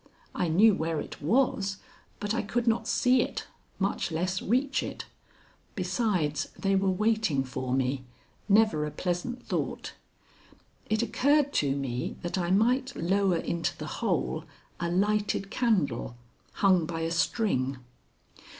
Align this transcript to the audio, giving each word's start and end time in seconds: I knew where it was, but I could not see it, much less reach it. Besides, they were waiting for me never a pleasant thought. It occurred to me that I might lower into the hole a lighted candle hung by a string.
I 0.33 0.47
knew 0.47 0.73
where 0.73 0.99
it 0.99 1.21
was, 1.21 1.77
but 2.19 2.33
I 2.33 2.41
could 2.41 2.65
not 2.65 2.87
see 2.87 3.21
it, 3.21 3.45
much 3.77 4.11
less 4.11 4.41
reach 4.41 4.81
it. 4.81 5.05
Besides, 5.75 6.49
they 6.57 6.75
were 6.75 6.89
waiting 6.89 7.43
for 7.43 7.71
me 7.71 8.05
never 8.49 8.83
a 8.83 8.89
pleasant 8.89 9.45
thought. 9.45 9.93
It 10.89 11.03
occurred 11.03 11.53
to 11.61 11.75
me 11.75 12.15
that 12.23 12.35
I 12.35 12.49
might 12.49 12.95
lower 12.95 13.37
into 13.37 13.77
the 13.77 13.85
hole 14.01 14.45
a 14.79 14.89
lighted 14.89 15.51
candle 15.51 16.15
hung 16.53 16.87
by 16.87 17.01
a 17.01 17.11
string. 17.11 17.77